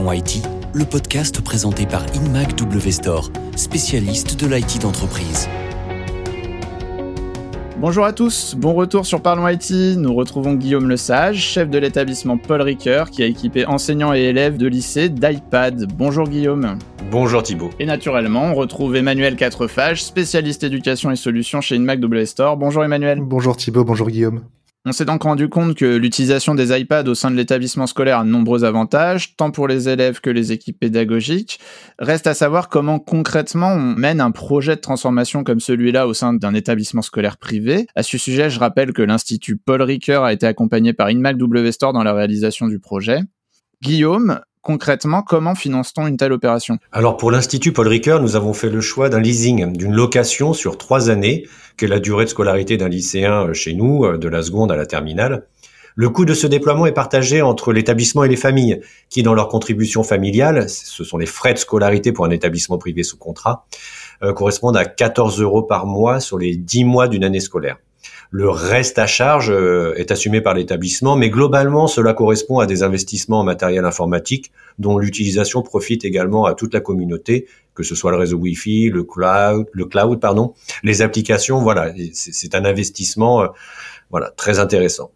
[0.00, 5.46] Parlons IT, le podcast présenté par InMac W Store, spécialiste de l'IT d'entreprise.
[7.76, 9.98] Bonjour à tous, bon retour sur Parlons IT.
[9.98, 14.56] Nous retrouvons Guillaume Lesage, chef de l'établissement Paul Ricoeur, qui a équipé enseignants et élèves
[14.56, 15.92] de lycée d'iPad.
[15.92, 16.78] Bonjour Guillaume.
[17.10, 17.70] Bonjour Thibault.
[17.78, 22.56] Et naturellement, on retrouve Emmanuel Quatrefage, spécialiste éducation et solutions chez InMac W Store.
[22.56, 23.20] Bonjour Emmanuel.
[23.20, 24.44] Bonjour Thibault, bonjour Guillaume.
[24.86, 28.24] On s'est donc rendu compte que l'utilisation des iPads au sein de l'établissement scolaire a
[28.24, 31.60] de nombreux avantages, tant pour les élèves que les équipes pédagogiques.
[31.98, 36.32] Reste à savoir comment concrètement on mène un projet de transformation comme celui-là au sein
[36.32, 37.88] d'un établissement scolaire privé.
[37.94, 41.72] À ce sujet, je rappelle que l'Institut Paul Ricoeur a été accompagné par InMac W
[41.72, 43.20] Store dans la réalisation du projet.
[43.82, 46.76] Guillaume, Concrètement, comment finance-t-on une telle opération?
[46.92, 50.76] Alors pour l'Institut Paul Ricoeur, nous avons fait le choix d'un leasing, d'une location sur
[50.76, 51.46] trois années,
[51.78, 54.70] qui est la durée de scolarité d'un lycéen euh, chez nous, euh, de la seconde
[54.70, 55.46] à la terminale.
[55.96, 59.48] Le coût de ce déploiement est partagé entre l'établissement et les familles, qui dans leur
[59.48, 63.66] contribution familiale, ce sont les frais de scolarité pour un établissement privé sous contrat,
[64.22, 67.78] euh, correspondent à 14 euros par mois sur les 10 mois d'une année scolaire.
[68.32, 72.84] Le reste à charge euh, est assumé par l'établissement, mais globalement, cela correspond à des
[72.84, 78.12] investissements en matériel informatique dont l'utilisation profite également à toute la communauté, que ce soit
[78.12, 80.20] le réseau Wi-Fi, le cloud, le cloud,
[80.84, 81.60] les applications.
[81.60, 83.48] Voilà, c'est un investissement, euh,
[84.10, 85.10] voilà, très intéressant.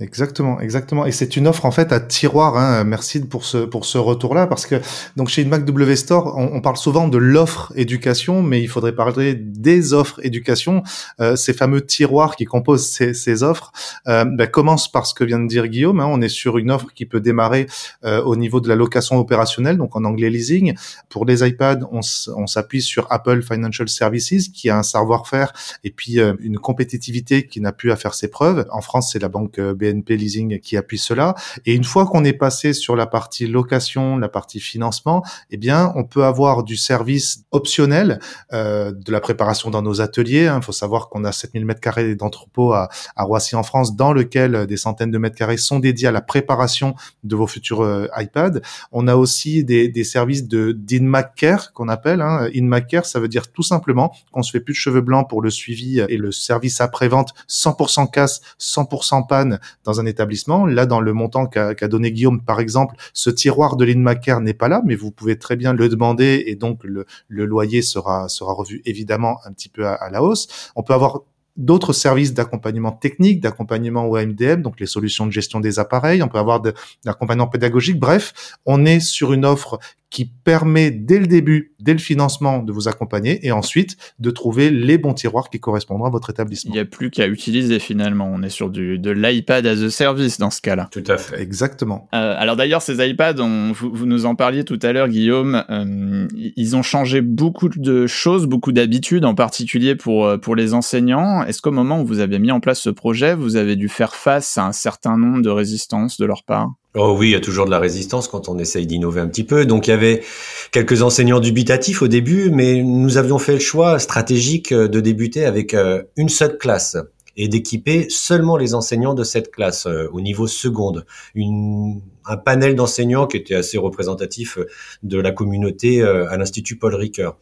[0.00, 1.06] Exactement, exactement.
[1.06, 2.56] Et c'est une offre en fait à tiroir.
[2.56, 2.82] Hein.
[2.82, 4.80] Merci pour ce pour ce retour-là parce que
[5.14, 9.34] donc chez Mac W Store, on, parle souvent de l'offre éducation, mais il faudrait parler
[9.34, 10.82] des offres éducation.
[11.20, 13.70] Euh, ces fameux tiroirs qui composent ces, ces offres
[14.08, 16.00] euh, ben, commencent par ce que vient de dire Guillaume.
[16.00, 16.08] Hein.
[16.08, 17.68] On est sur une offre qui peut démarrer
[18.04, 20.74] euh, au niveau de la location opérationnelle, donc en anglais leasing.
[21.08, 22.00] Pour les iPads, on,
[22.36, 25.52] on s'appuie sur Apple Financial Services qui a un savoir-faire
[25.84, 28.66] et puis euh, une compétitivité qui n'a plus à faire ses preuves.
[28.70, 31.34] En France, c'est la banque euh, BNP Leasing qui appuie cela.
[31.66, 35.92] Et une fois qu'on est passé sur la partie location, la partie financement, eh bien,
[35.96, 38.20] on peut avoir du service optionnel,
[38.52, 40.44] euh, de la préparation dans nos ateliers.
[40.44, 40.60] Il hein.
[40.60, 44.66] faut savoir qu'on a 7000 mètres carrés d'entrepôt à, à, Roissy en France, dans lequel
[44.66, 48.60] des centaines de mètres carrés sont dédiés à la préparation de vos futurs euh, iPads.
[48.92, 52.20] On a aussi des, des services de d'InMac Care qu'on appelle.
[52.20, 52.48] Hein.
[52.54, 55.42] InMac Care, ça veut dire tout simplement qu'on se fait plus de cheveux blancs pour
[55.42, 60.66] le suivi et le service après-vente 100% casse, 100% panne dans un établissement.
[60.66, 64.68] Là, dans le montant qu'a donné Guillaume, par exemple, ce tiroir de l'InMaker n'est pas
[64.68, 69.38] là, mais vous pouvez très bien le demander et donc le, loyer sera, revu évidemment
[69.44, 70.70] un petit peu à, à la hausse.
[70.76, 71.20] On peut avoir
[71.56, 76.22] d'autres services d'accompagnement technique, d'accompagnement au MDM, donc les solutions de gestion des appareils.
[76.22, 76.74] On peut avoir de,
[77.04, 77.98] l'accompagnement pédagogique.
[77.98, 79.78] Bref, on est sur une offre
[80.14, 84.70] qui permet dès le début, dès le financement, de vous accompagner et ensuite de trouver
[84.70, 86.70] les bons tiroirs qui correspondront à votre établissement.
[86.70, 88.30] Il n'y a plus qu'à utiliser finalement.
[88.32, 90.88] On est sur du, de l'iPad as a service dans ce cas-là.
[90.92, 91.42] Tout à fait.
[91.42, 92.08] Exactement.
[92.14, 95.64] Euh, alors d'ailleurs, ces iPads, on, vous, vous, nous en parliez tout à l'heure, Guillaume,
[95.68, 100.74] euh, ils ont changé beaucoup de choses, beaucoup d'habitudes, en particulier pour, euh, pour les
[100.74, 101.42] enseignants.
[101.42, 104.14] Est-ce qu'au moment où vous avez mis en place ce projet, vous avez dû faire
[104.14, 106.70] face à un certain nombre de résistances de leur part?
[106.96, 109.42] Oh oui, il y a toujours de la résistance quand on essaye d'innover un petit
[109.42, 109.66] peu.
[109.66, 110.22] Donc il y avait
[110.70, 115.44] quelques enseignants dubitatifs au début, mais nous avions fait le choix stratégique euh, de débuter
[115.44, 116.96] avec euh, une seule classe
[117.36, 121.04] et d'équiper seulement les enseignants de cette classe euh, au niveau seconde.
[121.34, 124.60] Une, un panel d'enseignants qui était assez représentatif
[125.02, 127.36] de la communauté à l'Institut Paul Ricoeur.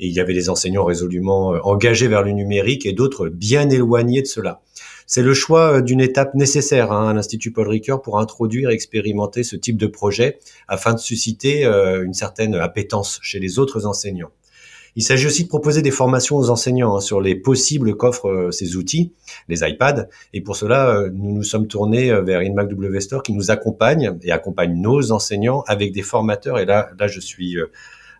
[0.00, 4.22] Et il y avait des enseignants résolument engagés vers le numérique et d'autres bien éloignés
[4.22, 4.62] de cela.
[5.06, 8.74] C'est le choix euh, d'une étape nécessaire hein, à l'Institut Paul Ricoeur pour introduire et
[8.74, 13.86] expérimenter ce type de projet afin de susciter euh, une certaine appétence chez les autres
[13.86, 14.30] enseignants.
[14.96, 18.50] Il s'agit aussi de proposer des formations aux enseignants hein, sur les possibles qu'offrent euh,
[18.50, 19.12] ces outils,
[19.48, 20.06] les iPads.
[20.32, 24.30] Et pour cela, nous nous sommes tournés vers InMac W Store qui nous accompagne et
[24.30, 26.58] accompagne nos enseignants avec des formateurs.
[26.60, 27.56] Et là, là, je suis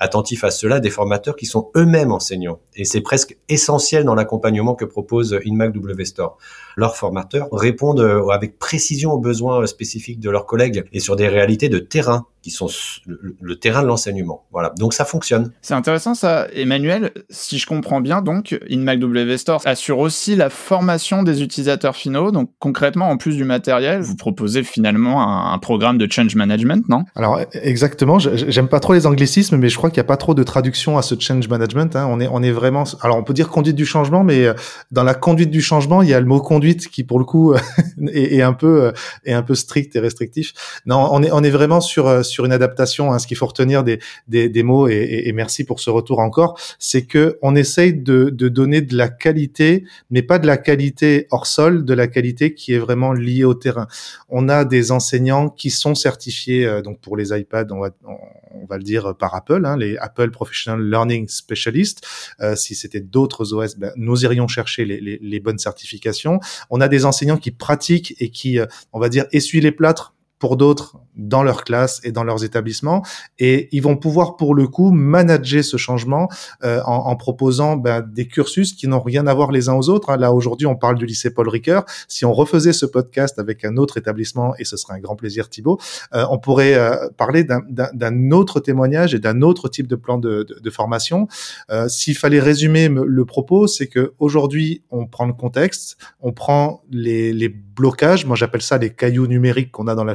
[0.00, 2.58] attentif à cela, des formateurs qui sont eux-mêmes enseignants.
[2.74, 6.38] Et c'est presque essentiel dans l'accompagnement que propose InMac W Store.
[6.76, 11.28] Leurs formateurs répondent euh, avec précision aux besoins spécifiques de leurs collègues et sur des
[11.28, 12.68] réalités de terrain qui sont
[13.06, 14.44] le, terrain de l'enseignement.
[14.52, 15.52] Voilà, donc ça fonctionne.
[15.60, 17.12] C'est intéressant ça, Emmanuel.
[17.28, 22.30] Si je comprends bien, donc InMac W Store assure aussi la formation des utilisateurs finaux.
[22.30, 26.88] Donc concrètement, en plus du matériel, vous proposez finalement un, un programme de change management,
[26.88, 27.04] non?
[27.14, 28.18] Alors exactement.
[28.18, 30.96] J'aime pas trop les anglicismes, mais je crois qu'il n'y a pas trop de traduction
[30.96, 31.94] à ce change management.
[31.94, 32.06] Hein.
[32.08, 32.84] On est on est vraiment.
[33.02, 34.54] Alors on peut dire conduite du changement, mais euh,
[34.90, 37.54] dans la conduite du changement, il y a le mot conduite qui pour le coup
[38.12, 38.92] est, est un peu
[39.24, 40.54] est un peu strict et restrictif.
[40.86, 43.12] Non, on est on est vraiment sur sur une adaptation.
[43.12, 43.98] Hein, ce qu'il faut retenir des,
[44.28, 48.80] des, mots et, merci pour ce retour encore, c'est que on essaye de, de donner
[48.80, 52.78] de la qualité, mais pas de la qualité hors sol, de la qualité qui est
[52.78, 53.86] vraiment liée au terrain.
[54.28, 58.66] On a des enseignants qui sont certifiés euh, donc pour les iPads, on va, on
[58.66, 62.06] va le dire par Apple, hein, les Apple Professional Learning Specialist.
[62.40, 66.40] Euh, si c'était d'autres OS, ben, nous irions chercher les, les, les bonnes certifications.
[66.70, 70.14] On a des enseignants qui pratiquent et qui, euh, on va dire, essuient les plâtres
[70.40, 73.04] pour d'autres dans leur classe et dans leurs établissements
[73.38, 76.28] et ils vont pouvoir pour le coup manager ce changement
[76.64, 79.90] euh, en, en, proposant ben, des cursus qui n'ont rien à voir les uns aux
[79.90, 80.10] autres.
[80.10, 80.16] Hein.
[80.16, 81.84] Là aujourd'hui on parle du lycée Paul Ricoeur.
[82.08, 85.50] Si on refaisait ce podcast avec un autre établissement et ce serait un grand plaisir
[85.50, 85.78] Thibaut,
[86.14, 90.44] euh, on pourrait euh, parler d'un autre témoignage et d'un autre type de plan de,
[90.44, 91.28] de, de formation.
[91.70, 96.82] Euh, s'il fallait résumer le propos, c'est que aujourd'hui on prend le contexte, on prend
[96.90, 100.14] les, les blocages, moi j'appelle ça les cailloux numériques qu'on a dans la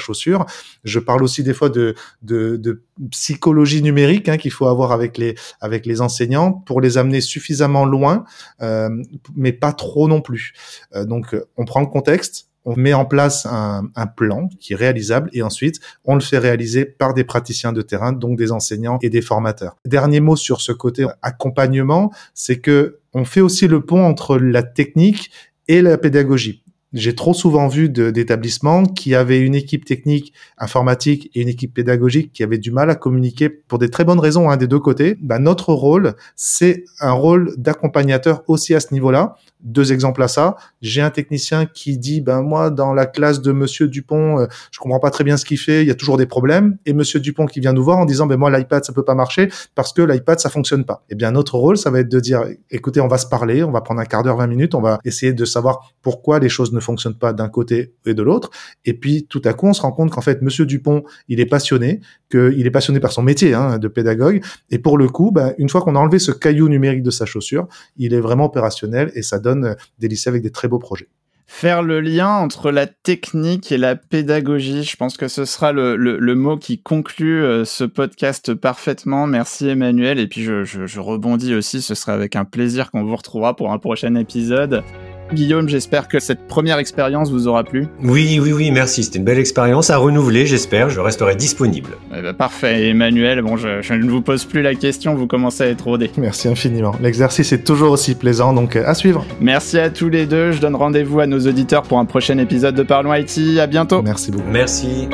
[0.84, 5.18] Je parle aussi des fois de, de, de psychologie numérique hein, qu'il faut avoir avec
[5.18, 8.24] les, avec les enseignants pour les amener suffisamment loin,
[8.62, 8.90] euh,
[9.36, 10.54] mais pas trop non plus.
[10.96, 14.76] Euh, donc on prend le contexte, on met en place un, un, plan qui est
[14.76, 18.98] réalisable et ensuite on le fait réaliser par des praticiens de terrain, donc des enseignants
[19.02, 19.76] et des formateurs.
[19.86, 24.64] Dernier mot sur ce côté accompagnement, c'est que on fait aussi le pont entre la
[24.64, 25.32] technique
[25.68, 26.65] et la pédagogie.
[26.96, 32.32] J'ai trop souvent vu d'établissements qui avaient une équipe technique informatique et une équipe pédagogique
[32.32, 35.18] qui avaient du mal à communiquer pour des très bonnes raisons hein, des deux côtés.
[35.22, 39.36] Ben, notre rôle, c'est un rôle d'accompagnateur aussi à ce niveau-là.
[39.62, 40.56] Deux exemples à ça.
[40.82, 44.80] J'ai un technicien qui dit, ben moi, dans la classe de Monsieur Dupont, euh, je
[44.80, 46.78] comprends pas très bien ce qu'il fait, il y a toujours des problèmes.
[46.86, 49.16] Et Monsieur Dupont qui vient nous voir en disant, ben moi, l'iPad, ça peut pas
[49.16, 51.04] marcher parce que l'iPad, ça fonctionne pas.
[51.10, 53.72] Eh bien, notre rôle, ça va être de dire, écoutez, on va se parler, on
[53.72, 56.72] va prendre un quart d'heure, 20 minutes, on va essayer de savoir pourquoi les choses
[56.72, 58.50] ne fonctionne pas d'un côté et de l'autre.
[58.86, 61.46] Et puis tout à coup, on se rend compte qu'en fait, Monsieur Dupont, il est
[61.46, 62.02] passionné,
[62.32, 64.44] qu'il est passionné par son métier hein, de pédagogue.
[64.70, 67.26] Et pour le coup, ben, une fois qu'on a enlevé ce caillou numérique de sa
[67.26, 67.68] chaussure,
[67.98, 71.10] il est vraiment opérationnel et ça donne des lycées avec des très beaux projets
[71.48, 74.84] faire le lien entre la technique et la pédagogie.
[74.84, 79.28] Je pense que ce sera le, mot qui conclut euh, ce podcast parfaitement.
[79.28, 80.20] Merci Emmanuel.
[80.20, 83.56] Et puis je, je, je rebondis aussi, ce sera avec un plaisir qu'on vous retrouvera
[83.56, 84.84] pour un prochain épisode.
[85.34, 87.88] Guillaume, j'espère que cette première expérience vous aura plu.
[88.04, 89.04] Oui, oui, oui, merci.
[89.04, 90.90] C'était une belle expérience à renouveler, j'espère.
[90.90, 91.92] Je resterai disponible.
[92.16, 92.90] Eh ben, parfait.
[92.90, 96.12] Emmanuel, bon, je, je, ne vous pose plus la question, vous commencez à être rodé.
[96.18, 96.96] Merci infiniment.
[97.02, 99.26] L'exercice est toujours aussi plaisant, donc euh, à suivre.
[99.42, 100.52] Merci à tous les deux.
[100.52, 103.60] Je donne rendez-vous à nos auditeurs pour un prochain épisode de Parlons IT.
[103.60, 104.02] À bientôt.
[104.02, 104.50] Merci beaucoup.
[104.50, 105.10] Merci.